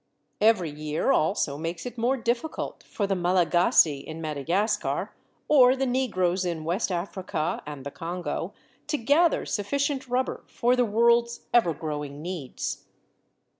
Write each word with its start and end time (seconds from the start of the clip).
Every 0.41 0.71
year 0.71 1.11
also 1.11 1.59
makes 1.59 1.85
it 1.85 1.95
more 1.95 2.17
difficult 2.17 2.81
for 2.81 3.05
the 3.05 3.13
Malagasy 3.15 3.99
in 3.99 4.19
Madagascar, 4.19 5.13
or 5.47 5.75
the 5.75 5.85
Negroes 5.85 6.43
in 6.43 6.63
West 6.63 6.91
Africa 6.91 7.61
and 7.67 7.85
the 7.85 7.91
Congo, 7.91 8.51
to 8.87 8.97
gather 8.97 9.45
sufficient 9.45 10.07
rubber 10.07 10.43
for 10.47 10.75
the 10.75 10.85
world's 10.85 11.41
ever 11.53 11.75
growing 11.75 12.19
needs. 12.23 12.85